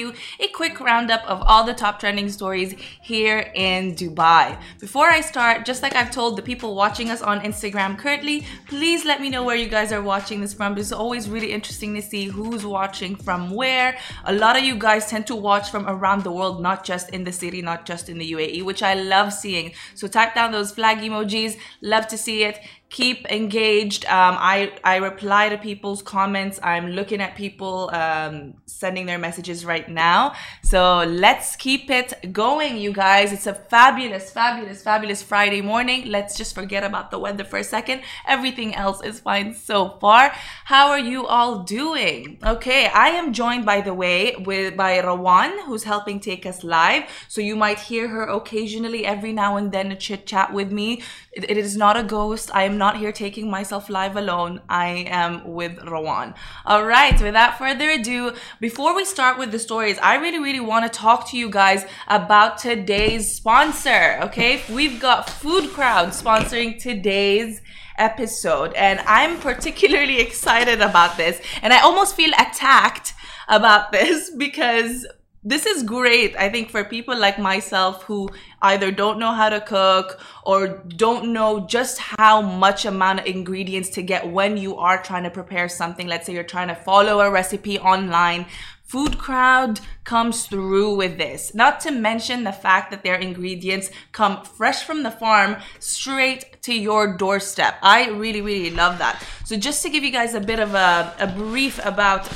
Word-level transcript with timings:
You 0.00 0.14
a 0.40 0.48
quick 0.48 0.80
roundup 0.80 1.22
of 1.30 1.40
all 1.42 1.62
the 1.64 1.74
top 1.74 2.00
trending 2.00 2.28
stories 2.28 2.74
here 3.02 3.52
in 3.54 3.94
Dubai. 3.94 4.58
Before 4.80 5.08
I 5.08 5.20
start, 5.20 5.64
just 5.64 5.82
like 5.82 5.94
I've 5.94 6.10
told 6.10 6.36
the 6.36 6.42
people 6.42 6.74
watching 6.74 7.10
us 7.10 7.22
on 7.22 7.40
Instagram 7.40 7.96
currently, 7.96 8.44
please 8.66 9.04
let 9.04 9.20
me 9.20 9.28
know 9.30 9.44
where 9.44 9.56
you 9.56 9.68
guys 9.68 9.92
are 9.92 10.02
watching 10.02 10.40
this 10.40 10.54
from. 10.54 10.76
It's 10.78 10.90
always 10.90 11.28
really 11.28 11.52
interesting 11.52 11.94
to 11.94 12.02
see 12.02 12.24
who's 12.24 12.64
watching 12.66 13.14
from 13.14 13.50
where. 13.50 13.96
A 14.24 14.32
lot 14.32 14.56
of 14.58 14.64
you 14.64 14.76
guys 14.76 15.06
tend 15.06 15.26
to 15.28 15.36
watch 15.36 15.70
from 15.70 15.86
around 15.86 16.24
the 16.24 16.32
world, 16.32 16.60
not 16.60 16.84
just 16.84 17.10
in 17.10 17.24
the 17.24 17.32
city, 17.32 17.62
not 17.62 17.84
just 17.84 18.08
in 18.08 18.18
the 18.18 18.32
UAE, 18.32 18.64
which 18.64 18.82
I 18.82 18.94
love 18.94 19.32
seeing. 19.32 19.72
So 19.94 20.08
type 20.08 20.34
down 20.34 20.50
those 20.52 20.72
flag 20.72 20.98
emojis. 20.98 21.56
Love 21.82 22.08
to 22.08 22.18
see 22.18 22.42
it 22.44 22.58
keep 22.90 23.24
engaged. 23.30 24.04
Um, 24.06 24.36
I 24.38 24.72
I 24.82 24.96
reply 24.96 25.48
to 25.48 25.58
people's 25.58 26.02
comments. 26.02 26.58
I'm 26.62 26.88
looking 26.88 27.20
at 27.20 27.36
people 27.36 27.88
um, 27.92 28.54
sending 28.66 29.06
their 29.06 29.18
messages 29.18 29.64
right 29.64 29.88
now. 29.88 30.34
So 30.62 31.04
let's 31.04 31.54
keep 31.56 31.88
it 31.88 32.32
going, 32.32 32.76
you 32.76 32.92
guys. 32.92 33.32
It's 33.32 33.46
a 33.46 33.54
fabulous, 33.54 34.30
fabulous, 34.30 34.82
fabulous 34.82 35.22
Friday 35.22 35.62
morning. 35.62 36.08
Let's 36.08 36.36
just 36.36 36.54
forget 36.54 36.82
about 36.82 37.10
the 37.12 37.18
weather 37.18 37.44
for 37.44 37.58
a 37.58 37.64
second. 37.64 38.02
Everything 38.26 38.74
else 38.74 39.02
is 39.02 39.20
fine 39.20 39.54
so 39.54 39.96
far. 40.00 40.32
How 40.64 40.88
are 40.88 40.98
you 40.98 41.26
all 41.26 41.62
doing? 41.62 42.38
Okay, 42.44 42.86
I 42.88 43.08
am 43.10 43.32
joined 43.32 43.64
by 43.64 43.80
the 43.82 43.94
way 43.94 44.34
with 44.44 44.76
by 44.76 45.00
Rawan, 45.00 45.64
who's 45.64 45.84
helping 45.84 46.18
take 46.18 46.44
us 46.44 46.64
live. 46.64 47.04
So 47.28 47.40
you 47.40 47.54
might 47.54 47.78
hear 47.78 48.08
her 48.08 48.24
occasionally 48.24 49.06
every 49.06 49.32
now 49.32 49.56
and 49.56 49.70
then 49.70 49.92
a 49.92 49.96
chit 49.96 50.26
chat 50.26 50.52
with 50.52 50.72
me. 50.72 51.02
It, 51.32 51.56
is 51.56 51.76
not 51.76 51.96
a 51.96 52.02
ghost. 52.02 52.50
I 52.52 52.64
am 52.64 52.76
not 52.76 52.96
here 52.96 53.12
taking 53.12 53.48
myself 53.48 53.88
live 53.88 54.16
alone. 54.16 54.62
I 54.68 55.06
am 55.08 55.52
with 55.52 55.76
Rawan. 55.78 56.34
All 56.66 56.84
right, 56.84 57.20
without 57.22 57.56
further 57.56 57.88
ado, 57.88 58.34
before 58.58 58.96
we 58.96 59.04
start 59.04 59.38
with 59.38 59.52
the 59.52 59.60
stories, 59.60 59.96
I 59.98 60.16
really, 60.16 60.40
really 60.40 60.58
want 60.58 60.92
to 60.92 60.98
talk 60.98 61.30
to 61.30 61.38
you 61.38 61.48
guys 61.48 61.84
about 62.08 62.58
today's 62.58 63.32
sponsor. 63.32 64.18
Okay, 64.22 64.62
we've 64.68 64.98
got 64.98 65.30
Food 65.30 65.70
Crowd 65.70 66.08
sponsoring 66.08 66.82
today's 66.82 67.60
episode, 67.96 68.72
and 68.74 68.98
I'm 69.06 69.38
particularly 69.38 70.18
excited 70.26 70.80
about 70.80 71.16
this. 71.16 71.40
And 71.62 71.72
I 71.72 71.80
almost 71.80 72.16
feel 72.16 72.32
attacked 72.32 73.14
about 73.46 73.92
this 73.92 74.30
because 74.36 75.06
this 75.42 75.64
is 75.64 75.82
great 75.82 76.36
i 76.36 76.50
think 76.50 76.68
for 76.68 76.84
people 76.84 77.16
like 77.16 77.38
myself 77.38 78.02
who 78.02 78.28
either 78.62 78.90
don't 78.90 79.18
know 79.18 79.32
how 79.32 79.48
to 79.48 79.60
cook 79.60 80.20
or 80.44 80.68
don't 80.96 81.32
know 81.32 81.66
just 81.66 81.98
how 81.98 82.42
much 82.42 82.84
amount 82.84 83.20
of 83.20 83.26
ingredients 83.26 83.88
to 83.88 84.02
get 84.02 84.30
when 84.30 84.56
you 84.56 84.76
are 84.76 85.02
trying 85.02 85.24
to 85.24 85.30
prepare 85.30 85.68
something. 85.68 86.06
Let's 86.06 86.26
say 86.26 86.34
you're 86.34 86.44
trying 86.44 86.68
to 86.68 86.74
follow 86.74 87.20
a 87.20 87.30
recipe 87.30 87.78
online. 87.78 88.46
Food 88.82 89.18
crowd 89.18 89.78
comes 90.02 90.46
through 90.46 90.96
with 90.96 91.16
this. 91.16 91.54
Not 91.54 91.78
to 91.80 91.92
mention 91.92 92.42
the 92.42 92.52
fact 92.52 92.90
that 92.90 93.04
their 93.04 93.14
ingredients 93.14 93.90
come 94.10 94.44
fresh 94.44 94.82
from 94.82 95.04
the 95.04 95.12
farm 95.12 95.56
straight 95.78 96.60
to 96.62 96.74
your 96.74 97.16
doorstep. 97.16 97.76
I 97.82 98.08
really 98.08 98.42
really 98.42 98.70
love 98.70 98.98
that. 98.98 99.24
So 99.44 99.56
just 99.56 99.82
to 99.84 99.90
give 99.90 100.02
you 100.02 100.10
guys 100.10 100.34
a 100.34 100.40
bit 100.40 100.58
of 100.58 100.74
a, 100.74 101.14
a 101.20 101.28
brief 101.28 101.78
about 101.86 102.28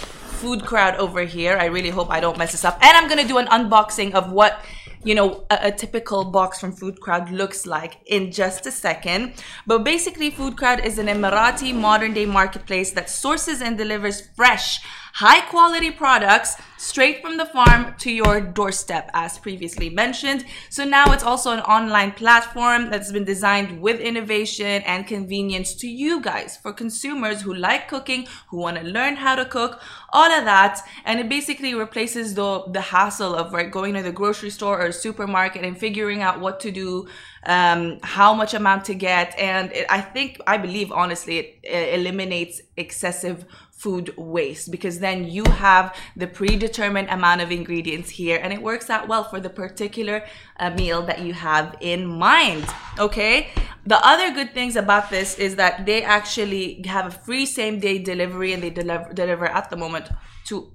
food 0.45 0.67
crowd 0.67 0.95
over 0.97 1.23
here. 1.23 1.57
I 1.57 1.67
really 1.77 1.89
hope 1.89 2.11
I 2.11 2.21
don't 2.21 2.37
mess 2.37 2.53
this 2.53 2.67
up. 2.67 2.77
And 2.83 2.95
I'm 2.99 3.09
gonna 3.09 3.27
do 3.27 3.39
an 3.39 3.47
unboxing 3.47 4.13
of 4.13 4.31
what 4.31 4.61
you 5.03 5.15
know 5.15 5.47
a, 5.51 5.69
a, 5.69 5.73
typical 5.73 6.25
box 6.25 6.61
from 6.61 6.73
food 6.73 7.01
crowd 7.01 7.31
looks 7.31 7.67
like 7.67 7.93
in 8.07 8.33
just 8.33 8.65
a 8.65 8.71
second 8.71 9.35
but 9.67 9.85
basically 9.85 10.31
food 10.31 10.57
crowd 10.57 10.81
is 10.81 10.97
an 10.97 11.09
emirati 11.15 11.75
modern 11.75 12.15
day 12.15 12.25
marketplace 12.25 12.93
that 12.93 13.11
sources 13.11 13.61
and 13.61 13.77
delivers 13.77 14.19
fresh 14.35 14.81
high 15.15 15.41
quality 15.43 15.93
products 15.93 16.57
straight 16.77 17.23
from 17.23 17.37
the 17.37 17.47
farm 17.47 17.95
to 17.99 18.11
your 18.11 18.41
doorstep, 18.41 19.09
as 19.15 19.39
previously 19.39 19.89
mentioned. 19.89 20.45
So 20.71 20.85
now 20.85 21.13
it's 21.13 21.23
also 21.23 21.53
an 21.53 21.61
online 21.61 22.13
platform 22.13 22.91
that's 22.91 23.13
been 23.13 23.25
designed 23.25 23.81
with 23.81 24.01
innovation 24.01 24.83
and 24.83 25.07
convenience 25.07 25.75
to 25.77 25.87
you 25.87 26.21
guys 26.21 26.57
for 26.57 26.73
consumers 26.73 27.43
who 27.43 27.55
like 27.55 27.87
cooking, 27.87 28.27
who 28.49 28.59
want 28.59 28.77
to 28.77 28.83
learn 28.83 29.15
how 29.15 29.37
to 29.37 29.45
cook, 29.45 29.81
all 30.13 30.31
of 30.31 30.45
that. 30.47 30.81
And 31.05 31.21
it 31.21 31.29
basically 31.29 31.75
replaces 31.75 32.35
the, 32.35 32.65
the 32.73 32.81
hassle 32.81 33.37
of 33.37 33.53
right, 33.53 33.71
going 33.71 33.95
to 33.95 34.03
the 34.03 34.13
grocery 34.13 34.51
store 34.51 34.85
or 34.85 34.91
supermarket 34.91 35.65
and 35.65 35.79
figuring 35.79 36.23
out 36.23 36.41
what 36.41 36.59
to 36.61 36.73
do, 36.73 37.07
um, 37.47 38.01
how 38.03 38.35
much 38.35 38.53
amount 38.53 38.85
to 38.87 38.95
get. 38.95 39.39
And 39.39 39.71
it, 39.73 39.87
I 39.89 40.01
think, 40.01 40.41
I 40.47 40.59
believe 40.59 40.91
honestly, 40.91 41.39
it, 41.39 41.61
it 41.63 42.01
eliminates 42.01 42.61
excessive 42.77 43.45
food 43.85 44.17
waste 44.17 44.71
because 44.71 44.99
then 44.99 45.19
you 45.37 45.45
have 45.45 45.95
the 46.17 46.27
predetermined 46.27 47.09
amount 47.11 47.43
of 47.43 47.53
ingredients 47.53 48.09
here 48.09 48.41
and 48.43 48.51
it 48.51 48.63
works 48.63 48.89
out 48.89 49.07
well 49.07 49.25
for 49.25 49.39
the 49.41 49.51
particular 49.51 50.25
uh, 50.59 50.71
meal 50.71 51.03
that 51.03 51.21
you 51.21 51.35
have 51.35 51.77
in 51.83 52.07
mind 52.07 52.67
okay? 52.99 53.51
The 53.87 54.01
other 54.13 54.33
good 54.33 54.55
things 54.55 54.77
about 54.77 55.11
this 55.11 55.39
is 55.39 55.57
that 55.57 55.85
they 55.85 56.03
actually 56.03 56.83
have 56.87 57.07
a 57.07 57.11
free 57.11 57.45
same 57.45 57.79
day 57.79 57.99
delivery 57.99 58.55
and 58.55 58.63
they 58.63 58.71
deliver 58.71 59.13
deliver 59.13 59.47
at 59.47 59.69
the 59.69 59.77
moment 59.77 60.09
to 60.47 60.73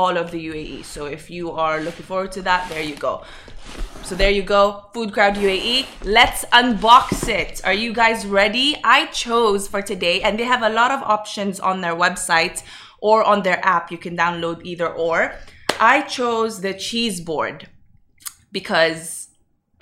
all 0.00 0.16
of 0.16 0.30
the 0.30 0.40
UAE. 0.50 0.84
So 0.84 1.00
if 1.04 1.30
you 1.36 1.50
are 1.64 1.78
looking 1.86 2.06
forward 2.10 2.32
to 2.32 2.42
that, 2.48 2.68
there 2.70 2.82
you 2.82 2.96
go. 2.96 3.22
So 4.02 4.14
there 4.14 4.30
you 4.38 4.42
go, 4.42 4.62
Food 4.94 5.12
Crowd 5.12 5.34
UAE. 5.34 5.86
Let's 6.18 6.44
unbox 6.60 7.28
it. 7.28 7.60
Are 7.68 7.78
you 7.84 7.92
guys 7.92 8.26
ready? 8.26 8.68
I 8.82 9.06
chose 9.06 9.68
for 9.68 9.82
today, 9.82 10.22
and 10.22 10.38
they 10.38 10.48
have 10.54 10.62
a 10.62 10.70
lot 10.80 10.90
of 10.90 11.00
options 11.02 11.60
on 11.60 11.82
their 11.82 11.94
website 11.94 12.62
or 13.00 13.22
on 13.32 13.42
their 13.42 13.60
app. 13.64 13.92
You 13.92 13.98
can 13.98 14.16
download 14.16 14.64
either 14.64 14.88
or. 14.88 15.34
I 15.78 16.00
chose 16.16 16.62
the 16.62 16.74
cheese 16.74 17.20
board 17.20 17.68
because 18.50 19.20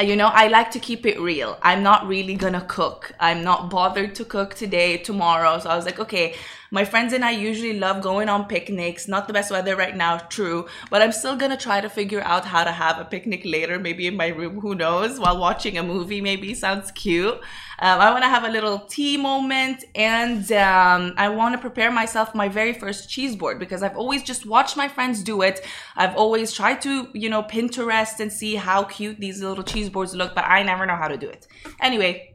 uh, 0.01 0.05
you 0.05 0.15
know, 0.15 0.31
I 0.43 0.47
like 0.47 0.71
to 0.73 0.79
keep 0.79 1.07
it 1.07 1.19
real. 1.21 1.59
I'm 1.61 1.83
not 1.83 2.07
really 2.07 2.35
gonna 2.35 2.65
cook. 2.69 3.13
I'm 3.19 3.43
not 3.43 3.69
bothered 3.69 4.15
to 4.17 4.25
cook 4.25 4.55
today, 4.55 4.99
tomorrow. 4.99 5.59
So 5.59 5.71
I 5.71 5.77
was 5.77 5.87
like, 5.87 5.99
okay, 5.99 6.37
my 6.71 6.85
friends 6.85 7.13
and 7.13 7.25
I 7.25 7.31
usually 7.31 7.79
love 7.79 8.03
going 8.03 8.29
on 8.29 8.47
picnics. 8.47 9.09
Not 9.09 9.27
the 9.27 9.33
best 9.33 9.51
weather 9.51 9.77
right 9.77 9.97
now, 9.97 10.19
true, 10.19 10.67
but 10.91 11.01
I'm 11.01 11.13
still 11.13 11.37
gonna 11.37 11.57
try 11.57 11.81
to 11.81 11.89
figure 11.89 12.21
out 12.23 12.45
how 12.45 12.65
to 12.65 12.73
have 12.73 12.99
a 12.99 13.05
picnic 13.05 13.43
later, 13.45 13.79
maybe 13.79 14.07
in 14.07 14.17
my 14.17 14.29
room, 14.29 14.61
who 14.61 14.75
knows, 14.75 15.19
while 15.19 15.39
watching 15.39 15.79
a 15.79 15.83
movie, 15.83 16.21
maybe 16.21 16.55
sounds 16.55 16.91
cute. 16.91 17.35
Um, 17.81 18.01
I 18.01 18.11
wanna 18.11 18.29
have 18.29 18.45
a 18.45 18.51
little 18.51 18.81
tea 18.81 19.17
moment 19.17 19.85
and 19.95 20.51
um, 20.53 21.15
I 21.17 21.29
wanna 21.29 21.59
prepare 21.59 21.91
myself 21.91 22.35
my 22.35 22.49
very 22.49 22.73
first 22.73 23.09
cheese 23.09 23.35
board 23.37 23.59
because 23.59 23.83
I've 23.83 23.97
always 23.97 24.23
just 24.23 24.45
watched 24.47 24.77
my 24.77 24.89
friends 24.89 25.23
do 25.23 25.43
it. 25.43 25.65
I've 25.97 26.17
always 26.17 26.53
tried 26.53 26.83
to, 26.83 27.09
you 27.15 27.31
know, 27.31 27.43
Pinterest 27.43 28.21
and 28.21 28.33
see 28.33 28.57
how 28.57 28.85
cute 28.85 29.21
these 29.21 29.43
little 29.43 29.65
cheese 29.65 29.89
boards 29.89 30.15
look, 30.15 30.35
but 30.35 30.45
I 30.45 30.63
never 30.63 30.85
know 30.87 30.97
how 30.97 31.09
to 31.09 31.17
do 31.17 31.29
it. 31.29 31.47
Anyway, 31.81 32.35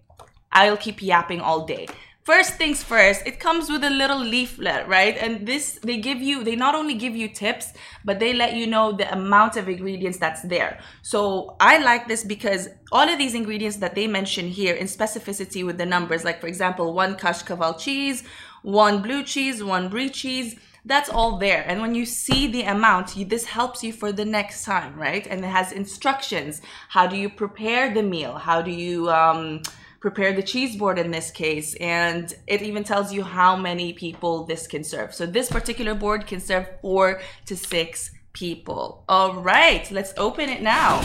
I'll 0.51 0.77
keep 0.77 1.01
yapping 1.01 1.41
all 1.41 1.65
day 1.65 1.87
first 2.23 2.53
things 2.53 2.81
first 2.81 3.21
it 3.25 3.39
comes 3.39 3.69
with 3.69 3.83
a 3.83 3.89
little 3.89 4.19
leaflet 4.19 4.87
right? 4.87 5.17
And 5.17 5.45
this 5.45 5.79
they 5.83 5.97
give 5.97 6.21
you 6.21 6.43
they 6.43 6.55
not 6.55 6.75
only 6.75 6.93
give 6.93 7.15
you 7.15 7.27
tips 7.27 7.73
but 8.05 8.19
they 8.19 8.33
let 8.33 8.55
you 8.55 8.65
know 8.67 8.91
the 8.93 9.11
amount 9.11 9.57
of 9.57 9.67
ingredients 9.67 10.17
that's 10.17 10.41
there. 10.43 10.79
So 11.01 11.55
i 11.59 11.77
like 11.77 12.07
this 12.07 12.23
because 12.23 12.69
all 12.91 13.07
of 13.07 13.17
these 13.17 13.35
ingredients 13.35 13.77
that 13.77 13.95
they 13.95 14.07
mention 14.07 14.47
here 14.47 14.75
in 14.75 14.87
specificity 14.87 15.65
with 15.65 15.77
the 15.77 15.85
numbers 15.85 16.23
like 16.23 16.39
for 16.39 16.47
example 16.47 16.93
one 16.93 17.15
kashkaval 17.15 17.79
cheese 17.79 18.23
one 18.61 19.01
blue 19.01 19.23
cheese 19.23 19.63
one 19.63 19.89
brie 19.89 20.09
cheese 20.09 20.55
that's 20.85 21.09
all 21.09 21.37
there. 21.37 21.63
And 21.65 21.81
when 21.81 21.95
you 21.95 22.05
see 22.05 22.47
the 22.47 22.63
amount 22.63 23.15
you, 23.15 23.23
this 23.25 23.45
helps 23.45 23.83
you 23.83 23.93
for 23.93 24.11
the 24.11 24.25
next 24.25 24.65
time 24.65 24.97
right? 24.99 25.25
And 25.25 25.43
it 25.43 25.47
has 25.47 25.71
instructions. 25.71 26.61
How 26.89 27.07
do 27.07 27.15
you 27.15 27.29
prepare 27.29 27.93
the 27.93 28.03
meal? 28.03 28.33
How 28.33 28.61
do 28.61 28.71
you 28.71 29.09
um, 29.09 29.61
prepare 30.03 30.33
the 30.33 30.43
cheese 30.43 30.75
board 30.75 30.99
in 30.99 31.11
this 31.11 31.31
case 31.31 31.75
and 31.75 32.35
it 32.45 32.61
even 32.61 32.83
tells 32.83 33.13
you 33.13 33.23
how 33.23 33.55
many 33.55 33.93
people 33.93 34.43
this 34.43 34.67
can 34.67 34.83
serve. 34.83 35.15
So 35.15 35.25
this 35.25 35.49
particular 35.49 35.95
board 35.95 36.27
can 36.27 36.41
serve 36.41 36.67
four 36.81 37.21
to 37.45 37.55
six 37.55 38.11
people. 38.33 39.05
All 39.07 39.35
right 39.35 39.89
let's 39.91 40.13
open 40.17 40.49
it 40.49 40.61
now. 40.61 41.01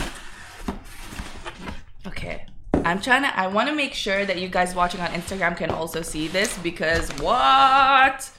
Okay 2.08 2.44
i'm 2.84 3.00
trying 3.00 3.22
to 3.22 3.38
i 3.38 3.46
want 3.46 3.68
to 3.68 3.74
make 3.74 3.92
sure 3.92 4.24
that 4.24 4.38
you 4.38 4.46
guys 4.46 4.72
watching 4.74 5.00
on 5.00 5.08
instagram 5.08 5.56
can 5.56 5.68
also 5.68 6.00
see 6.00 6.28
this 6.28 6.56
because 6.58 7.10
what? 7.20 8.30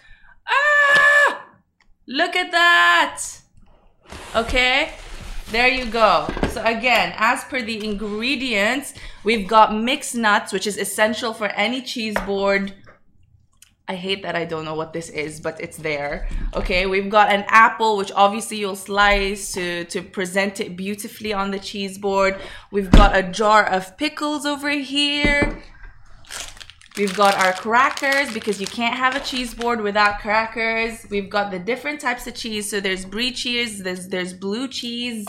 Ah! 0.47 1.45
Look 2.07 2.35
at 2.35 2.51
that! 2.51 3.21
Okay 4.35 4.93
there 5.51 5.67
you 5.67 5.85
go. 5.85 6.27
So 6.49 6.63
again, 6.63 7.13
as 7.17 7.43
per 7.43 7.61
the 7.61 7.83
ingredients, 7.83 8.93
we've 9.23 9.47
got 9.47 9.75
mixed 9.75 10.15
nuts, 10.15 10.53
which 10.53 10.67
is 10.67 10.77
essential 10.77 11.33
for 11.33 11.47
any 11.47 11.81
cheese 11.81 12.15
board. 12.25 12.73
I 13.87 13.95
hate 13.95 14.21
that 14.21 14.35
I 14.35 14.45
don't 14.45 14.65
know 14.65 14.75
what 14.75 14.93
this 14.93 15.09
is, 15.09 15.39
but 15.39 15.59
it's 15.59 15.77
there. 15.77 16.29
Okay, 16.53 16.85
we've 16.85 17.09
got 17.09 17.33
an 17.33 17.43
apple, 17.47 17.97
which 17.97 18.11
obviously 18.15 18.57
you'll 18.57 18.75
slice 18.75 19.51
to, 19.53 19.85
to 19.85 20.03
present 20.03 20.59
it 20.59 20.75
beautifully 20.75 21.33
on 21.33 21.49
the 21.49 21.57
cheese 21.57 21.97
board. 21.97 22.39
We've 22.71 22.91
got 22.91 23.17
a 23.17 23.23
jar 23.23 23.65
of 23.65 23.97
pickles 23.97 24.45
over 24.45 24.69
here. 24.69 25.63
We've 26.99 27.15
got 27.15 27.35
our 27.35 27.53
crackers 27.53 28.33
because 28.33 28.59
you 28.59 28.67
can't 28.67 28.93
have 28.93 29.15
a 29.15 29.21
cheese 29.21 29.53
board 29.53 29.79
without 29.79 30.19
crackers. 30.19 31.07
We've 31.09 31.29
got 31.29 31.49
the 31.49 31.57
different 31.57 32.01
types 32.01 32.27
of 32.27 32.35
cheese. 32.35 32.69
So 32.69 32.81
there's 32.81 33.05
brie 33.05 33.31
cheese, 33.31 33.81
there's, 33.81 34.09
there's 34.09 34.33
blue 34.33 34.67
cheese, 34.67 35.25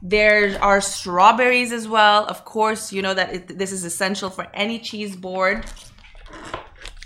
there 0.00 0.58
are 0.62 0.80
strawberries 0.80 1.72
as 1.72 1.86
well. 1.86 2.24
Of 2.24 2.46
course, 2.46 2.90
you 2.90 3.02
know 3.02 3.12
that 3.12 3.34
it, 3.34 3.58
this 3.58 3.70
is 3.70 3.84
essential 3.84 4.30
for 4.30 4.46
any 4.54 4.78
cheese 4.78 5.14
board. 5.14 5.66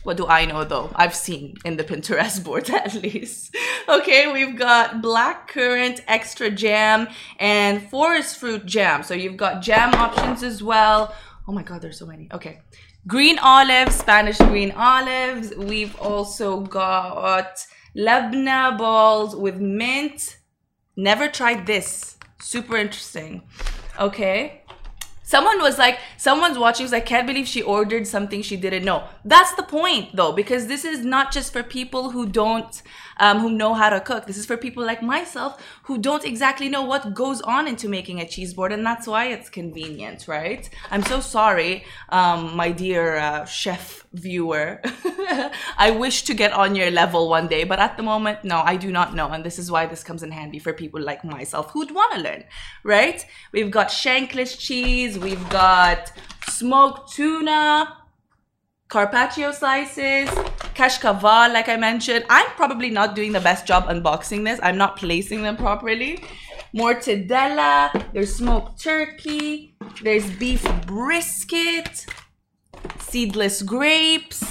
What 0.04 0.16
do 0.16 0.28
I 0.28 0.44
know 0.44 0.62
though? 0.62 0.92
I've 0.94 1.16
seen 1.16 1.56
in 1.64 1.76
the 1.76 1.82
Pinterest 1.82 2.44
board 2.44 2.70
at 2.70 2.94
least. 2.94 3.56
Okay, 3.88 4.32
we've 4.32 4.56
got 4.56 5.02
black 5.02 5.48
currant 5.48 6.02
extra 6.06 6.50
jam 6.50 7.08
and 7.40 7.90
forest 7.90 8.36
fruit 8.36 8.64
jam. 8.64 9.02
So 9.02 9.14
you've 9.14 9.36
got 9.36 9.60
jam 9.60 9.92
options 9.92 10.44
as 10.44 10.62
well. 10.62 11.12
Oh 11.48 11.52
my 11.52 11.64
god, 11.64 11.82
there's 11.82 11.98
so 11.98 12.06
many. 12.06 12.28
Okay. 12.32 12.60
Green 13.06 13.38
olives, 13.38 13.96
Spanish 13.96 14.38
green 14.38 14.72
olives. 14.72 15.54
We've 15.56 15.94
also 16.00 16.60
got 16.60 17.66
labna 17.94 18.78
balls 18.78 19.36
with 19.36 19.56
mint. 19.60 20.38
Never 20.96 21.28
tried 21.28 21.66
this. 21.66 22.16
Super 22.40 22.76
interesting. 22.78 23.42
Okay. 24.00 24.63
Someone 25.34 25.60
was 25.60 25.78
like, 25.78 25.98
someone's 26.16 26.56
watching, 26.56 26.84
was 26.84 26.92
like, 26.92 27.06
can't 27.06 27.26
believe 27.26 27.48
she 27.48 27.60
ordered 27.60 28.06
something 28.06 28.40
she 28.40 28.56
didn't 28.56 28.84
know. 28.84 29.08
That's 29.24 29.52
the 29.56 29.64
point, 29.64 30.14
though, 30.14 30.30
because 30.30 30.68
this 30.68 30.84
is 30.84 31.04
not 31.04 31.32
just 31.32 31.52
for 31.52 31.64
people 31.64 32.10
who 32.10 32.24
don't, 32.24 32.80
um, 33.18 33.40
who 33.40 33.50
know 33.50 33.74
how 33.74 33.90
to 33.90 34.00
cook. 34.00 34.26
This 34.26 34.38
is 34.38 34.46
for 34.46 34.56
people 34.56 34.84
like 34.84 35.02
myself 35.02 35.60
who 35.82 35.98
don't 35.98 36.24
exactly 36.24 36.68
know 36.68 36.82
what 36.82 37.14
goes 37.14 37.40
on 37.40 37.66
into 37.66 37.88
making 37.88 38.20
a 38.20 38.28
cheese 38.28 38.54
board, 38.54 38.70
and 38.70 38.86
that's 38.86 39.08
why 39.08 39.24
it's 39.26 39.48
convenient, 39.48 40.28
right? 40.28 40.70
I'm 40.92 41.02
so 41.02 41.18
sorry, 41.18 41.84
um, 42.10 42.54
my 42.54 42.70
dear 42.70 43.16
uh, 43.16 43.44
chef 43.44 44.04
viewer. 44.14 44.80
I 45.76 45.90
wish 45.98 46.22
to 46.22 46.34
get 46.34 46.52
on 46.52 46.76
your 46.76 46.90
level 46.90 47.28
one 47.28 47.48
day, 47.48 47.64
but 47.64 47.80
at 47.80 47.96
the 47.96 48.02
moment, 48.02 48.44
no, 48.44 48.62
I 48.64 48.76
do 48.76 48.92
not 48.92 49.14
know. 49.14 49.28
And 49.28 49.44
this 49.44 49.58
is 49.58 49.70
why 49.70 49.86
this 49.86 50.04
comes 50.04 50.22
in 50.22 50.30
handy 50.30 50.60
for 50.60 50.72
people 50.72 51.02
like 51.02 51.24
myself 51.24 51.72
who'd 51.72 51.90
want 51.90 52.14
to 52.14 52.20
learn, 52.20 52.44
right? 52.84 53.24
We've 53.52 53.70
got 53.70 53.88
shanklish 53.88 54.58
cheese, 54.58 55.18
we've 55.24 55.48
got 55.48 56.12
smoked 56.50 57.14
tuna, 57.14 57.96
carpaccio 58.88 59.52
slices, 59.52 60.28
kashkaval, 60.76 61.50
like 61.52 61.70
I 61.70 61.76
mentioned. 61.76 62.26
I'm 62.28 62.46
probably 62.50 62.90
not 62.90 63.14
doing 63.16 63.32
the 63.32 63.40
best 63.40 63.66
job 63.66 63.86
unboxing 63.86 64.44
this. 64.44 64.60
I'm 64.62 64.76
not 64.76 64.96
placing 64.98 65.42
them 65.42 65.56
properly. 65.56 66.22
Mortadella, 66.76 68.12
there's 68.12 68.34
smoked 68.34 68.82
turkey, 68.82 69.74
there's 70.02 70.30
beef 70.32 70.62
brisket, 70.86 72.04
seedless 72.98 73.62
grapes, 73.62 74.44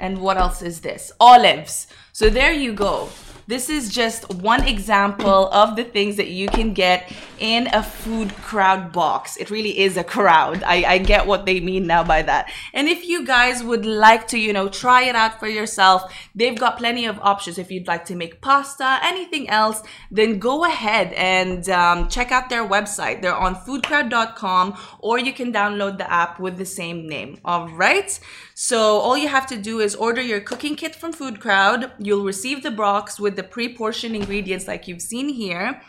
and 0.00 0.18
what 0.22 0.38
else 0.38 0.62
is 0.62 0.80
this? 0.80 1.12
Olives. 1.20 1.86
So 2.12 2.30
there 2.30 2.52
you 2.52 2.72
go. 2.72 3.10
This 3.48 3.70
is 3.70 3.88
just 3.88 4.28
one 4.34 4.64
example 4.68 5.48
of 5.48 5.74
the 5.74 5.82
things 5.82 6.16
that 6.16 6.28
you 6.28 6.48
can 6.48 6.74
get 6.74 7.10
in 7.38 7.66
a 7.72 7.82
food 7.82 8.36
crowd 8.36 8.92
box. 8.92 9.38
It 9.38 9.48
really 9.48 9.78
is 9.78 9.96
a 9.96 10.04
crowd. 10.04 10.62
I, 10.64 10.84
I 10.84 10.98
get 10.98 11.26
what 11.26 11.46
they 11.46 11.58
mean 11.60 11.86
now 11.86 12.04
by 12.04 12.20
that. 12.20 12.52
And 12.74 12.88
if 12.88 13.08
you 13.08 13.24
guys 13.24 13.64
would 13.64 13.86
like 13.86 14.28
to, 14.28 14.38
you 14.38 14.52
know, 14.52 14.68
try 14.68 15.04
it 15.04 15.16
out 15.16 15.40
for 15.40 15.48
yourself, 15.48 16.12
they've 16.34 16.58
got 16.58 16.76
plenty 16.76 17.06
of 17.06 17.18
options. 17.20 17.56
If 17.56 17.70
you'd 17.70 17.86
like 17.88 18.04
to 18.06 18.14
make 18.14 18.42
pasta, 18.42 18.98
anything 19.02 19.48
else, 19.48 19.82
then 20.10 20.38
go 20.38 20.66
ahead 20.66 21.14
and 21.14 21.66
um, 21.70 22.08
check 22.10 22.30
out 22.30 22.50
their 22.50 22.68
website. 22.68 23.22
They're 23.22 23.34
on 23.34 23.54
foodcrowd.com 23.54 24.76
or 24.98 25.18
you 25.18 25.32
can 25.32 25.54
download 25.54 25.96
the 25.96 26.12
app 26.12 26.38
with 26.38 26.58
the 26.58 26.66
same 26.66 27.08
name. 27.08 27.38
All 27.46 27.66
right. 27.70 28.20
So 28.60 28.98
all 28.98 29.16
you 29.16 29.28
have 29.28 29.46
to 29.46 29.56
do 29.56 29.78
is 29.78 29.94
order 29.94 30.20
your 30.20 30.40
cooking 30.40 30.74
kit 30.74 30.96
from 30.96 31.12
Food 31.12 31.38
Crowd. 31.38 31.92
You'll 31.96 32.24
receive 32.24 32.64
the 32.64 32.72
box 32.72 33.20
with 33.20 33.36
the 33.36 33.44
pre-portioned 33.44 34.16
ingredients 34.16 34.66
like 34.66 34.88
you've 34.88 35.00
seen 35.00 35.28
here. 35.28 35.80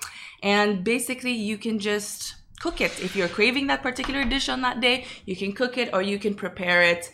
And 0.44 0.84
basically 0.84 1.32
you 1.32 1.58
can 1.58 1.80
just 1.80 2.36
cook 2.60 2.80
it. 2.80 3.04
If 3.04 3.16
you're 3.16 3.28
craving 3.28 3.66
that 3.68 3.82
particular 3.82 4.24
dish 4.24 4.50
on 4.50 4.62
that 4.62 4.82
day, 4.82 5.08
you 5.26 5.36
can 5.36 5.54
cook 5.54 5.80
it 5.80 5.92
or 5.94 6.04
you 6.04 6.20
can 6.20 6.36
prepare 6.36 6.84
it 6.84 7.12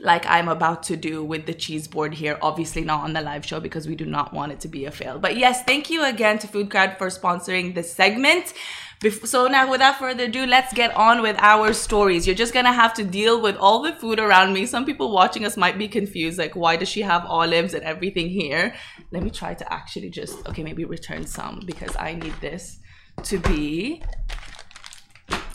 like 0.00 0.26
I'm 0.26 0.48
about 0.48 0.82
to 0.84 0.96
do 0.96 1.22
with 1.22 1.46
the 1.46 1.54
cheese 1.54 1.86
board 1.86 2.14
here. 2.14 2.36
Obviously 2.42 2.82
not 2.82 3.04
on 3.04 3.12
the 3.12 3.20
live 3.20 3.46
show 3.46 3.60
because 3.60 3.86
we 3.86 3.94
do 3.94 4.06
not 4.06 4.34
want 4.34 4.50
it 4.50 4.58
to 4.60 4.68
be 4.68 4.86
a 4.86 4.90
fail. 4.90 5.20
But 5.20 5.36
yes, 5.36 5.62
thank 5.62 5.88
you 5.88 6.04
again 6.04 6.40
to 6.40 6.48
Food 6.48 6.68
Crowd 6.68 6.98
for 6.98 7.06
sponsoring 7.10 7.76
this 7.76 7.92
segment. 7.92 8.54
So 9.24 9.48
now, 9.48 9.70
without 9.70 9.98
further 9.98 10.24
ado, 10.24 10.46
let's 10.46 10.72
get 10.72 10.94
on 10.96 11.20
with 11.20 11.36
our 11.38 11.72
stories. 11.72 12.26
You're 12.26 12.36
just 12.36 12.54
gonna 12.54 12.72
have 12.72 12.94
to 12.94 13.04
deal 13.04 13.40
with 13.40 13.56
all 13.56 13.82
the 13.82 13.92
food 13.92 14.18
around 14.18 14.54
me. 14.54 14.64
Some 14.64 14.86
people 14.86 15.12
watching 15.12 15.44
us 15.44 15.56
might 15.56 15.76
be 15.76 15.88
confused, 15.88 16.38
like, 16.38 16.56
why 16.56 16.76
does 16.76 16.88
she 16.88 17.02
have 17.02 17.24
olives 17.26 17.74
and 17.74 17.84
everything 17.84 18.30
here? 18.30 18.74
Let 19.10 19.22
me 19.22 19.30
try 19.30 19.54
to 19.54 19.72
actually 19.72 20.08
just, 20.10 20.46
okay, 20.48 20.62
maybe 20.62 20.84
return 20.84 21.26
some 21.26 21.60
because 21.66 21.94
I 21.96 22.14
need 22.14 22.34
this 22.40 22.78
to 23.24 23.38
be 23.38 24.02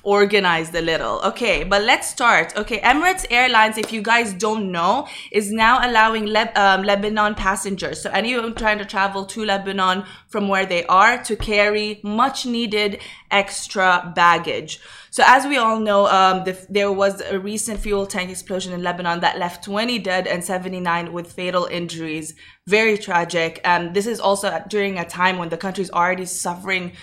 organized 0.09 0.73
a 0.73 0.81
little. 0.81 1.21
Okay, 1.21 1.63
but 1.63 1.83
let's 1.83 2.07
start. 2.09 2.57
Okay, 2.57 2.79
Emirates 2.79 3.27
Airlines, 3.29 3.77
if 3.77 3.93
you 3.93 4.01
guys 4.01 4.33
don't 4.33 4.71
know, 4.71 5.07
is 5.31 5.51
now 5.51 5.87
allowing 5.87 6.25
Le- 6.25 6.51
um, 6.55 6.81
Lebanon 6.81 7.35
passengers, 7.35 8.01
so 8.01 8.09
anyone 8.09 8.55
trying 8.55 8.79
to 8.79 8.85
travel 8.85 9.23
to 9.27 9.45
Lebanon 9.45 10.03
from 10.27 10.47
where 10.47 10.65
they 10.65 10.83
are, 10.87 11.21
to 11.23 11.35
carry 11.35 11.99
much 12.03 12.47
needed 12.47 12.99
extra 13.29 14.11
baggage. 14.15 14.79
So 15.11 15.23
as 15.25 15.45
we 15.45 15.57
all 15.57 15.79
know, 15.79 16.07
um, 16.07 16.43
the, 16.43 16.57
there 16.69 16.91
was 16.91 17.21
a 17.21 17.39
recent 17.39 17.79
fuel 17.79 18.07
tank 18.07 18.31
explosion 18.31 18.73
in 18.73 18.81
Lebanon 18.81 19.19
that 19.19 19.37
left 19.37 19.63
20 19.63 19.99
dead 19.99 20.25
and 20.25 20.43
79 20.43 21.13
with 21.13 21.31
fatal 21.31 21.65
injuries. 21.65 22.33
Very 22.67 22.97
tragic. 22.97 23.59
And 23.63 23.95
this 23.95 24.07
is 24.07 24.19
also 24.19 24.63
during 24.67 24.97
a 24.97 25.05
time 25.05 25.37
when 25.37 25.49
the 25.49 25.57
country 25.57 25.83
is 25.83 25.91
already 25.91 26.25
suffering 26.25 26.93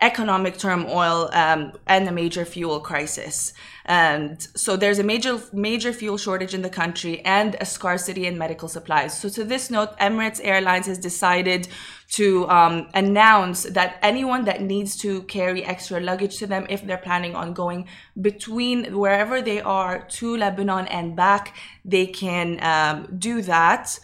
economic 0.00 0.58
turmoil 0.58 1.30
um, 1.32 1.72
and 1.86 2.06
a 2.06 2.12
major 2.12 2.44
fuel 2.44 2.80
crisis. 2.80 3.52
And 3.86 4.42
so 4.54 4.76
there's 4.76 4.98
a 4.98 5.04
major, 5.04 5.40
major 5.52 5.92
fuel 5.92 6.18
shortage 6.18 6.54
in 6.54 6.62
the 6.62 6.68
country 6.68 7.20
and 7.24 7.56
a 7.60 7.64
scarcity 7.64 8.26
in 8.26 8.36
medical 8.36 8.68
supplies. 8.68 9.18
So 9.18 9.28
to 9.30 9.44
this 9.44 9.70
note, 9.70 9.96
Emirates 9.98 10.40
Airlines 10.42 10.86
has 10.86 10.98
decided 10.98 11.68
to 12.12 12.48
um, 12.48 12.88
announce 12.94 13.62
that 13.62 13.98
anyone 14.02 14.44
that 14.44 14.60
needs 14.60 14.96
to 14.98 15.22
carry 15.22 15.64
extra 15.64 16.00
luggage 16.00 16.36
to 16.38 16.46
them, 16.46 16.66
if 16.68 16.84
they're 16.84 16.98
planning 16.98 17.34
on 17.34 17.54
going 17.54 17.88
between 18.20 18.96
wherever 18.96 19.40
they 19.40 19.60
are 19.60 20.02
to 20.08 20.36
Lebanon 20.36 20.86
and 20.88 21.16
back, 21.16 21.56
they 21.84 22.06
can 22.06 22.62
um, 22.62 23.16
do 23.18 23.40
that. 23.42 23.98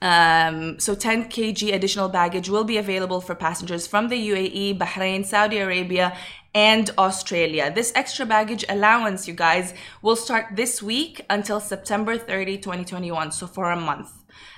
Um, 0.00 0.78
so 0.78 0.94
10 0.94 1.24
kg 1.24 1.74
additional 1.74 2.08
baggage 2.08 2.48
will 2.48 2.64
be 2.64 2.76
available 2.76 3.20
for 3.20 3.34
passengers 3.34 3.86
from 3.86 4.08
the 4.08 4.28
UAE, 4.30 4.78
Bahrain, 4.78 5.24
Saudi 5.24 5.58
Arabia, 5.58 6.16
and 6.54 6.90
Australia. 6.98 7.72
This 7.74 7.92
extra 7.94 8.24
baggage 8.24 8.64
allowance, 8.68 9.28
you 9.28 9.34
guys, 9.34 9.74
will 10.02 10.16
start 10.16 10.56
this 10.56 10.82
week 10.82 11.24
until 11.28 11.60
September 11.60 12.16
30, 12.16 12.58
2021. 12.58 13.32
So 13.32 13.46
for 13.46 13.70
a 13.70 13.76
month. 13.76 14.10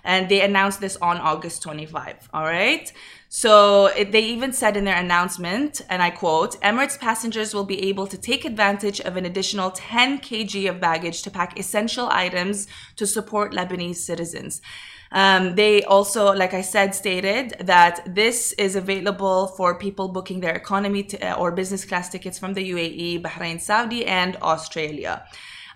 And 0.05 0.29
they 0.29 0.41
announced 0.41 0.81
this 0.81 0.97
on 0.97 1.19
August 1.19 1.63
25. 1.63 2.31
All 2.33 2.45
right. 2.45 2.91
So 3.29 3.87
it, 3.87 4.13
they 4.13 4.25
even 4.25 4.53
said 4.53 4.77
in 4.77 4.85
their 4.85 4.97
announcement, 4.97 5.83
and 5.89 6.03
I 6.03 6.11
quote, 6.11 6.61
Emirates 6.63 6.99
passengers 6.99 7.55
will 7.55 7.65
be 7.65 7.89
able 7.89 8.07
to 8.09 8.19
take 8.19 8.45
advantage 8.45 9.01
of 9.01 9.17
an 9.17 9.25
additional 9.25 9.71
10 9.71 10.19
kg 10.19 10.69
of 10.69 10.81
baggage 10.81 11.23
to 11.23 11.31
pack 11.31 11.59
essential 11.59 12.09
items 12.11 12.67
to 12.97 13.07
support 13.07 13.53
Lebanese 13.53 13.97
citizens. 13.97 14.61
Um, 15.13 15.57
they 15.57 15.83
also, 15.83 16.33
like 16.33 16.55
I 16.55 16.61
said, 16.61 16.95
stated 16.95 17.57
that 17.61 18.01
this 18.07 18.53
is 18.53 18.77
available 18.77 19.49
for 19.49 19.75
people 19.75 20.09
booking 20.09 20.41
their 20.41 20.55
economy 20.55 21.09
uh, 21.21 21.33
or 21.33 21.51
business 21.51 21.85
class 21.85 22.09
tickets 22.09 22.39
from 22.39 22.55
the 22.55 22.71
UAE, 22.71 23.23
Bahrain, 23.23 23.61
Saudi, 23.61 24.07
and 24.07 24.37
Australia. 24.41 25.25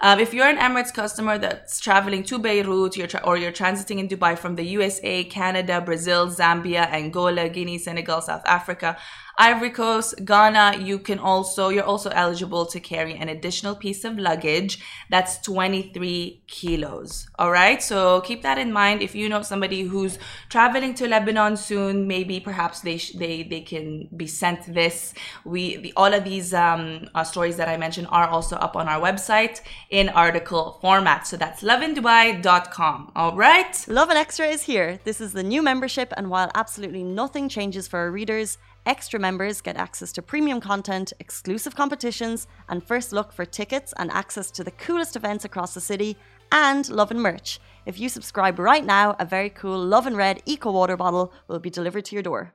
Um, 0.00 0.20
if 0.20 0.34
you're 0.34 0.46
an 0.46 0.58
Emirates 0.58 0.92
customer 0.92 1.38
that's 1.38 1.80
traveling 1.80 2.24
to 2.24 2.38
Beirut 2.38 2.96
you're 2.96 3.06
tra- 3.06 3.22
or 3.24 3.36
you're 3.36 3.52
transiting 3.52 3.98
in 3.98 4.08
Dubai 4.08 4.36
from 4.36 4.54
the 4.56 4.64
USA, 4.64 5.24
Canada, 5.24 5.80
Brazil, 5.80 6.28
Zambia, 6.28 6.90
Angola, 6.92 7.48
Guinea, 7.48 7.78
Senegal, 7.78 8.20
South 8.20 8.42
Africa, 8.44 8.96
Ivory 9.36 9.70
Coast, 9.70 10.14
Ghana, 10.24 10.78
you 10.80 10.98
can 10.98 11.18
also, 11.18 11.68
you're 11.68 11.84
also 11.84 12.10
eligible 12.10 12.66
to 12.66 12.78
carry 12.78 13.14
an 13.14 13.28
additional 13.28 13.74
piece 13.74 14.04
of 14.04 14.16
luggage 14.16 14.78
that's 15.10 15.38
23 15.38 16.42
kilos. 16.46 17.28
All 17.38 17.50
right. 17.50 17.82
So 17.82 18.20
keep 18.20 18.42
that 18.42 18.58
in 18.58 18.72
mind. 18.72 19.02
If 19.02 19.14
you 19.14 19.28
know 19.28 19.42
somebody 19.42 19.82
who's 19.82 20.18
traveling 20.48 20.94
to 20.94 21.08
Lebanon 21.08 21.56
soon, 21.56 22.06
maybe 22.06 22.38
perhaps 22.38 22.80
they, 22.80 22.98
sh- 22.98 23.12
they, 23.12 23.42
they 23.42 23.60
can 23.60 24.08
be 24.16 24.28
sent 24.28 24.72
this. 24.72 25.14
We, 25.44 25.78
the, 25.78 25.92
all 25.96 26.14
of 26.14 26.22
these 26.22 26.54
um, 26.54 27.08
uh, 27.14 27.24
stories 27.24 27.56
that 27.56 27.68
I 27.68 27.76
mentioned 27.76 28.06
are 28.10 28.28
also 28.28 28.56
up 28.56 28.76
on 28.76 28.86
our 28.88 29.00
website 29.00 29.60
in 29.90 30.10
article 30.10 30.78
format. 30.80 31.26
So 31.26 31.36
that's 31.36 31.62
lovindubai.com. 31.62 33.12
All 33.16 33.36
right. 33.36 33.84
Lovin 33.88 34.16
Extra 34.16 34.46
is 34.46 34.62
here. 34.62 35.00
This 35.02 35.20
is 35.20 35.32
the 35.32 35.42
new 35.42 35.62
membership, 35.62 36.12
and 36.16 36.30
while 36.30 36.50
absolutely 36.54 37.02
nothing 37.02 37.48
changes 37.48 37.88
for 37.88 37.98
our 37.98 38.10
readers, 38.10 38.58
extra 38.86 39.18
members 39.18 39.60
get 39.60 39.76
access 39.76 40.12
to 40.12 40.22
premium 40.22 40.60
content, 40.60 41.12
exclusive 41.18 41.74
competitions, 41.74 42.46
and 42.68 42.82
first 42.82 43.12
look 43.12 43.32
for 43.32 43.44
tickets 43.44 43.94
and 43.96 44.10
access 44.10 44.50
to 44.52 44.64
the 44.64 44.70
coolest 44.70 45.16
events 45.16 45.44
across 45.44 45.74
the 45.74 45.80
city, 45.80 46.16
and 46.52 46.88
Lovin 46.88 47.20
merch. 47.20 47.60
If 47.86 47.98
you 47.98 48.08
subscribe 48.08 48.58
right 48.58 48.84
now, 48.84 49.16
a 49.18 49.24
very 49.24 49.50
cool 49.50 49.78
Lovin 49.78 50.16
Red 50.16 50.42
Eco 50.46 50.72
Water 50.72 50.96
bottle 50.96 51.32
will 51.48 51.58
be 51.58 51.70
delivered 51.70 52.04
to 52.06 52.16
your 52.16 52.22
door. 52.22 52.52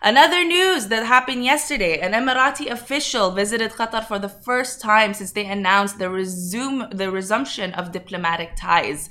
Another 0.00 0.44
news 0.44 0.86
that 0.88 1.06
happened 1.06 1.44
yesterday, 1.44 1.98
an 1.98 2.12
Emirati 2.12 2.70
official 2.70 3.32
visited 3.32 3.72
Qatar 3.72 4.04
for 4.04 4.20
the 4.20 4.28
first 4.28 4.80
time 4.80 5.12
since 5.12 5.32
they 5.32 5.44
announced 5.44 5.98
the 5.98 6.08
resume 6.08 6.88
the 6.92 7.10
resumption 7.10 7.74
of 7.74 7.90
diplomatic 7.90 8.50
ties. 8.56 9.10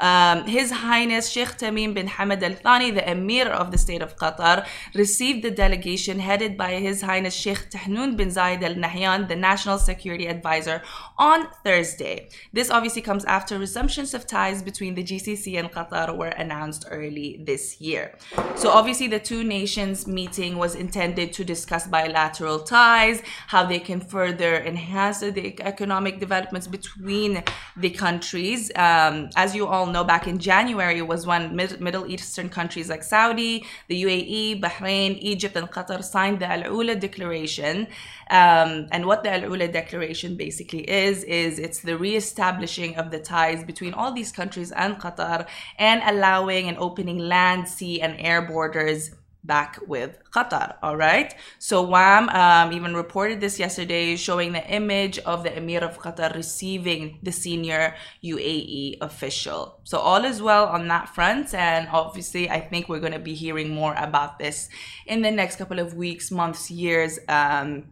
Um, 0.00 0.44
His 0.46 0.70
Highness 0.70 1.28
Sheikh 1.30 1.58
Tamim 1.58 1.94
bin 1.94 2.08
Hamad 2.08 2.42
Al 2.42 2.54
Thani, 2.54 2.90
the 2.90 3.08
Emir 3.10 3.48
of 3.48 3.70
the 3.70 3.78
state 3.78 4.02
of 4.02 4.16
Qatar, 4.16 4.66
received 4.94 5.42
the 5.42 5.50
delegation 5.50 6.18
headed 6.20 6.56
by 6.56 6.72
His 6.74 7.02
Highness 7.02 7.34
Sheikh 7.34 7.70
Tahnoon 7.70 8.16
bin 8.16 8.28
Zayed 8.28 8.62
Al 8.62 8.74
Nahyan, 8.74 9.28
the 9.28 9.36
National 9.36 9.78
Security 9.78 10.26
Advisor, 10.26 10.82
on 11.18 11.48
Thursday. 11.64 12.28
This 12.52 12.70
obviously 12.70 13.02
comes 13.02 13.24
after 13.24 13.58
resumptions 13.58 14.14
of 14.14 14.26
ties 14.26 14.62
between 14.62 14.94
the 14.94 15.02
GCC 15.02 15.58
and 15.58 15.70
Qatar 15.70 16.16
were 16.16 16.28
announced 16.28 16.86
early 16.90 17.40
this 17.44 17.80
year. 17.80 18.14
So, 18.54 18.70
obviously, 18.70 19.08
the 19.08 19.18
two 19.18 19.42
nations 19.44 20.06
meeting 20.06 20.56
was 20.58 20.74
intended 20.74 21.32
to 21.34 21.44
discuss 21.44 21.86
bilateral 21.86 22.60
ties, 22.60 23.22
how 23.48 23.64
they 23.64 23.80
can 23.80 24.00
further 24.00 24.56
enhance 24.56 25.20
the 25.20 25.60
economic 25.62 26.20
developments 26.20 26.66
between 26.66 27.42
the 27.76 27.90
countries. 27.90 28.70
Um, 28.76 29.30
as 29.36 29.54
you 29.54 29.66
all 29.66 29.86
know, 29.92 30.04
back 30.04 30.26
in 30.26 30.38
January 30.38 31.02
was 31.02 31.26
when 31.26 31.54
Mid- 31.54 31.80
Middle 31.80 32.06
Eastern 32.06 32.48
countries 32.48 32.88
like 32.88 33.02
Saudi, 33.02 33.64
the 33.88 34.02
UAE, 34.02 34.60
Bahrain, 34.60 35.18
Egypt, 35.20 35.56
and 35.56 35.70
Qatar 35.70 36.02
signed 36.02 36.40
the 36.40 36.46
Al 36.46 36.62
Ula 36.72 36.96
Declaration. 36.96 37.86
Um, 38.30 38.86
and 38.92 39.06
what 39.06 39.22
the 39.24 39.32
Al 39.32 39.42
Ula 39.42 39.68
Declaration 39.68 40.36
basically 40.36 40.88
is, 40.88 41.24
is 41.24 41.58
it's 41.58 41.80
the 41.80 41.96
re-establishing 41.96 42.96
of 42.96 43.10
the 43.10 43.18
ties 43.18 43.64
between 43.64 43.94
all 43.94 44.12
these 44.12 44.32
countries 44.32 44.72
and 44.72 44.96
Qatar 44.96 45.46
and 45.78 46.02
allowing 46.04 46.68
and 46.68 46.78
opening 46.78 47.18
land, 47.18 47.68
sea, 47.68 48.00
and 48.00 48.16
air 48.18 48.42
borders 48.42 49.10
back 49.48 49.80
with 49.88 50.18
Qatar. 50.30 50.76
All 50.82 50.96
right. 50.96 51.34
So 51.58 51.82
WAM 51.82 52.28
um, 52.28 52.72
even 52.72 52.94
reported 52.94 53.40
this 53.40 53.58
yesterday, 53.58 54.14
showing 54.14 54.52
the 54.52 54.64
image 54.70 55.18
of 55.20 55.42
the 55.42 55.56
Emir 55.56 55.82
of 55.82 55.98
Qatar 55.98 56.32
receiving 56.36 57.18
the 57.24 57.32
senior 57.32 57.96
UAE 58.22 58.98
official. 59.00 59.80
So 59.82 59.98
all 59.98 60.24
is 60.24 60.40
well 60.40 60.66
on 60.66 60.86
that 60.88 61.08
front, 61.14 61.52
and 61.54 61.88
obviously, 61.90 62.48
I 62.48 62.60
think 62.60 62.88
we're 62.88 63.00
going 63.00 63.18
to 63.20 63.26
be 63.30 63.34
hearing 63.34 63.70
more 63.70 63.94
about 63.94 64.38
this 64.38 64.68
in 65.06 65.22
the 65.22 65.32
next 65.32 65.56
couple 65.56 65.80
of 65.80 65.94
weeks, 65.94 66.30
months, 66.30 66.70
years. 66.70 67.18
Um, 67.28 67.90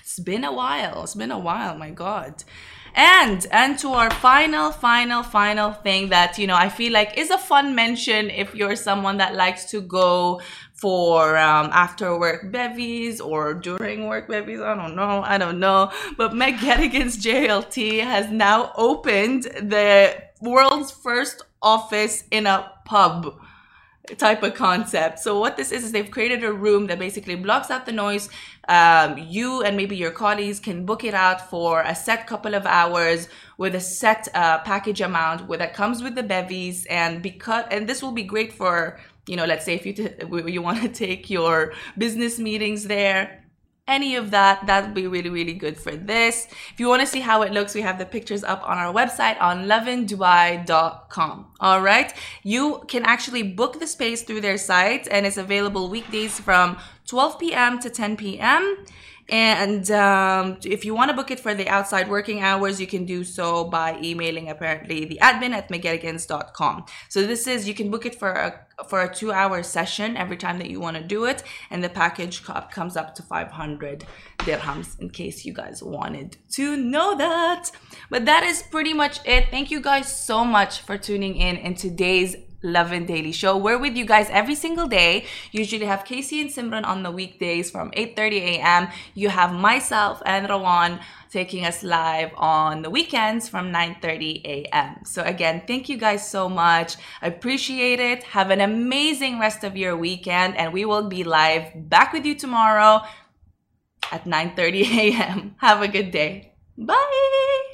it's 0.00 0.18
been 0.18 0.44
a 0.44 0.52
while. 0.52 1.04
It's 1.04 1.14
been 1.14 1.30
a 1.30 1.38
while. 1.38 1.76
My 1.76 1.90
God. 1.90 2.42
And 2.94 3.44
and 3.50 3.76
to 3.80 3.88
our 3.88 4.10
final, 4.10 4.70
final, 4.70 5.24
final 5.24 5.72
thing 5.72 6.10
that 6.10 6.38
you 6.38 6.46
know 6.46 6.54
I 6.54 6.68
feel 6.68 6.92
like 6.92 7.18
is 7.18 7.30
a 7.30 7.38
fun 7.38 7.74
mention 7.74 8.30
if 8.30 8.54
you're 8.54 8.76
someone 8.76 9.16
that 9.16 9.34
likes 9.34 9.68
to 9.72 9.80
go 9.80 10.40
for 10.84 11.34
um, 11.38 11.70
after 11.72 12.18
work 12.18 12.52
bevies 12.52 13.18
or 13.18 13.54
during 13.54 14.06
work 14.06 14.28
bevies. 14.28 14.60
I 14.60 14.74
don't 14.74 14.94
know. 14.94 15.22
I 15.24 15.38
don't 15.38 15.58
know. 15.58 15.90
But 16.18 16.32
McGettigan's 16.32 17.16
JLT 17.16 18.02
has 18.02 18.30
now 18.30 18.70
opened 18.76 19.44
the 19.44 20.14
world's 20.42 20.90
first 20.90 21.40
office 21.62 22.24
in 22.30 22.46
a 22.46 22.70
pub 22.84 23.34
type 24.18 24.42
of 24.42 24.52
concept. 24.52 25.20
So 25.20 25.40
what 25.40 25.56
this 25.56 25.72
is 25.72 25.84
is 25.84 25.92
they've 25.92 26.10
created 26.10 26.44
a 26.44 26.52
room 26.52 26.88
that 26.88 26.98
basically 26.98 27.36
blocks 27.36 27.70
out 27.70 27.86
the 27.86 27.92
noise. 27.92 28.28
Um, 28.68 29.16
you 29.16 29.62
and 29.62 29.78
maybe 29.78 29.96
your 29.96 30.10
colleagues 30.10 30.60
can 30.60 30.84
book 30.84 31.02
it 31.02 31.14
out 31.14 31.48
for 31.48 31.80
a 31.80 31.94
set 31.94 32.26
couple 32.26 32.54
of 32.54 32.66
hours 32.66 33.28
with 33.56 33.74
a 33.74 33.80
set 33.80 34.28
uh, 34.34 34.58
package 34.58 35.00
amount 35.00 35.48
where 35.48 35.58
that 35.58 35.72
comes 35.72 36.02
with 36.02 36.14
the 36.14 36.22
bevies 36.22 36.84
and 36.90 37.22
because 37.22 37.64
and 37.70 37.88
this 37.88 38.02
will 38.02 38.12
be 38.12 38.22
great 38.22 38.52
for 38.52 38.98
you 39.26 39.36
know 39.36 39.44
let's 39.44 39.64
say 39.64 39.74
if 39.74 39.86
you 39.86 39.92
t- 39.92 40.10
you 40.46 40.62
want 40.62 40.80
to 40.80 40.88
take 41.06 41.30
your 41.30 41.72
business 41.96 42.38
meetings 42.38 42.84
there 42.84 43.44
any 43.86 44.16
of 44.16 44.30
that 44.30 44.66
that 44.66 44.84
would 44.84 44.94
be 44.94 45.06
really 45.06 45.28
really 45.28 45.52
good 45.52 45.76
for 45.76 45.94
this. 45.94 46.46
If 46.72 46.80
you 46.80 46.88
want 46.88 47.02
to 47.02 47.06
see 47.06 47.20
how 47.20 47.42
it 47.42 47.52
looks 47.52 47.74
we 47.74 47.82
have 47.82 47.98
the 47.98 48.06
pictures 48.06 48.42
up 48.42 48.66
on 48.66 48.78
our 48.78 48.92
website 48.92 49.40
on 49.40 49.66
lovindubai.com 49.66 51.46
all 51.60 51.80
right? 51.82 52.12
You 52.42 52.82
can 52.88 53.04
actually 53.04 53.42
book 53.42 53.80
the 53.80 53.86
space 53.86 54.22
through 54.22 54.40
their 54.40 54.56
site 54.56 55.06
and 55.10 55.26
it's 55.26 55.36
available 55.36 55.90
weekdays 55.90 56.40
from 56.40 56.78
12 57.06 57.38
p.m 57.38 57.78
to 57.80 57.90
10 57.90 58.16
p.m 58.16 58.86
and 59.28 59.90
um, 59.90 60.58
if 60.64 60.84
you 60.84 60.94
want 60.94 61.10
to 61.10 61.16
book 61.16 61.30
it 61.30 61.40
for 61.40 61.54
the 61.54 61.68
outside 61.68 62.08
working 62.08 62.42
hours, 62.42 62.80
you 62.80 62.86
can 62.86 63.04
do 63.04 63.24
so 63.24 63.64
by 63.64 63.98
emailing 64.02 64.50
apparently 64.50 65.04
the 65.06 65.18
admin 65.22 65.52
at 65.52 65.70
mcgettigans.com. 65.70 66.84
So 67.08 67.26
this 67.26 67.46
is, 67.46 67.66
you 67.66 67.74
can 67.74 67.90
book 67.90 68.04
it 68.04 68.14
for 68.18 68.32
a 68.32 68.60
for 68.88 69.02
a 69.02 69.14
two 69.14 69.32
hour 69.32 69.62
session 69.62 70.16
every 70.16 70.36
time 70.36 70.58
that 70.58 70.68
you 70.68 70.80
want 70.80 70.96
to 70.96 71.02
do 71.02 71.26
it 71.26 71.42
and 71.70 71.82
the 71.82 71.88
package 71.88 72.42
comes 72.42 72.96
up 72.96 73.14
to 73.14 73.22
500 73.22 74.04
dirhams 74.38 74.98
in 74.98 75.10
case 75.10 75.44
you 75.44 75.52
guys 75.52 75.80
wanted 75.80 76.36
to 76.50 76.76
know 76.76 77.16
that 77.16 77.70
but 78.10 78.24
that 78.24 78.42
is 78.42 78.64
pretty 78.64 78.92
much 78.92 79.20
it 79.24 79.46
thank 79.50 79.70
you 79.70 79.80
guys 79.80 80.24
so 80.24 80.44
much 80.44 80.80
for 80.80 80.98
tuning 80.98 81.36
in 81.36 81.56
in 81.56 81.74
today's 81.74 82.34
Lovin 82.64 83.04
Daily 83.04 83.30
Show. 83.30 83.56
We're 83.56 83.78
with 83.78 83.94
you 83.94 84.04
guys 84.04 84.28
every 84.30 84.54
single 84.56 84.88
day. 84.88 85.26
Usually 85.52 85.84
have 85.84 86.04
Casey 86.04 86.40
and 86.40 86.50
Simran 86.50 86.84
on 86.84 87.04
the 87.04 87.12
weekdays 87.12 87.70
from 87.70 87.92
8:30 87.92 88.58
a.m. 88.58 88.88
You 89.14 89.28
have 89.28 89.52
myself 89.52 90.22
and 90.24 90.48
Rawan 90.48 90.98
taking 91.30 91.66
us 91.66 91.82
live 91.82 92.30
on 92.36 92.82
the 92.82 92.90
weekends 92.90 93.48
from 93.48 93.70
9:30 93.70 94.42
a.m. 94.44 95.04
So 95.04 95.22
again, 95.22 95.62
thank 95.66 95.88
you 95.88 95.98
guys 95.98 96.28
so 96.28 96.48
much. 96.48 96.96
I 97.20 97.28
appreciate 97.28 98.00
it. 98.00 98.24
Have 98.32 98.50
an 98.50 98.60
amazing 98.60 99.38
rest 99.38 99.62
of 99.62 99.76
your 99.76 99.96
weekend 99.96 100.56
and 100.56 100.72
we 100.72 100.84
will 100.84 101.08
be 101.08 101.22
live 101.22 101.70
back 101.76 102.12
with 102.12 102.24
you 102.24 102.34
tomorrow 102.34 103.02
at 104.10 104.24
9:30 104.24 104.88
a.m. 105.04 105.54
Have 105.66 105.82
a 105.82 105.88
good 105.88 106.10
day. 106.10 106.54
Bye. 106.78 107.73